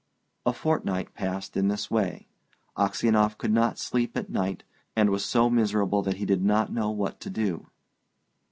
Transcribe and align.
A 0.47 0.51
fortnight 0.53 1.13
passed 1.13 1.55
in 1.55 1.67
this 1.67 1.91
way. 1.91 2.25
Aksionov 2.75 3.37
could 3.37 3.51
not 3.51 3.77
sleep 3.77 4.17
at 4.17 4.31
night, 4.31 4.63
and 4.95 5.11
was 5.11 5.23
so 5.23 5.47
miserable 5.47 6.01
that 6.01 6.17
he 6.17 6.25
did 6.25 6.43
not 6.43 6.73
know 6.73 6.89
what 6.89 7.19
to 7.19 7.29
do. 7.29 7.67